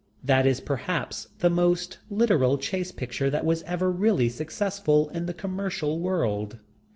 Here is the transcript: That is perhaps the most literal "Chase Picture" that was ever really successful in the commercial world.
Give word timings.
That 0.23 0.47
is 0.47 0.61
perhaps 0.61 1.27
the 1.41 1.49
most 1.51 1.99
literal 2.09 2.57
"Chase 2.57 2.91
Picture" 2.91 3.29
that 3.29 3.45
was 3.45 3.61
ever 3.67 3.91
really 3.91 4.29
successful 4.29 5.09
in 5.09 5.27
the 5.27 5.31
commercial 5.35 5.99
world. 5.99 6.57